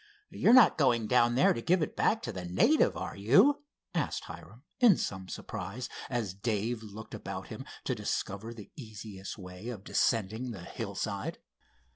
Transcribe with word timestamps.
"You're 0.31 0.51
not 0.55 0.79
going 0.79 1.05
down 1.05 1.35
there 1.35 1.53
to 1.53 1.61
give 1.61 1.83
it 1.83 1.95
back 1.95 2.23
to 2.23 2.31
the 2.31 2.43
native; 2.43 2.97
are 2.97 3.15
you?" 3.15 3.61
asked 3.93 4.23
Hiram; 4.23 4.63
in 4.79 4.97
some 4.97 5.29
surprise, 5.29 5.89
as 6.09 6.33
Dave 6.33 6.81
looked 6.81 7.13
about 7.13 7.49
him 7.49 7.65
to 7.83 7.93
discover 7.93 8.51
the 8.51 8.71
easiest 8.75 9.37
way 9.37 9.69
of 9.69 9.83
descending 9.83 10.49
the 10.49 10.63
hillside. 10.63 11.37